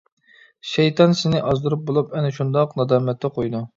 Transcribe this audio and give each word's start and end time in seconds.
شەيتان 0.69 1.13
سېنى 1.21 1.41
ئازدۇرۇپ 1.49 1.85
بولۇپ، 1.91 2.17
ئەنە 2.17 2.33
شۇنداق 2.39 2.75
نادامەتتە 2.83 3.33
قويىدۇ. 3.37 3.63